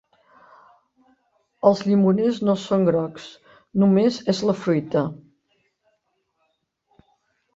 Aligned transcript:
Els 1.69 1.81
llimoners 1.89 2.39
no 2.47 2.55
són 2.61 2.87
grocs, 2.87 3.27
només 3.83 4.17
és 4.33 4.41
la 4.51 4.55
fruita. 4.63 5.05